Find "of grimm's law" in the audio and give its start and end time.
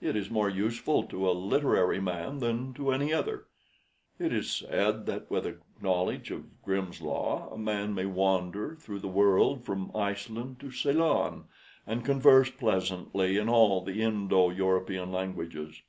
6.30-7.52